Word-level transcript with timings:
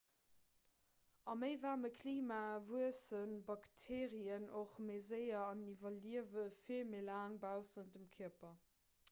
a 1.33 1.35
méi 1.41 1.59
waarme 1.65 1.91
klimae 1.97 2.55
wuesse 2.69 3.19
bakteerien 3.51 4.49
och 4.63 4.81
méi 4.89 4.97
séier 5.11 5.43
an 5.51 5.63
iwwerliewe 5.75 6.49
vill 6.65 6.91
méi 6.95 7.05
laang 7.13 7.39
baussent 7.47 7.95
dem 8.01 8.11
kierper 8.19 8.61